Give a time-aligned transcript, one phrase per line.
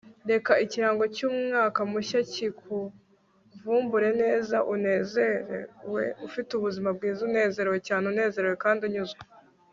[0.31, 9.21] reka ikirango cy'umwaka mushya kikuvumbure neza, unezerewe, ufite ubuzima bwiza, unezerewe cyane, unezerewe kandi unyuzwe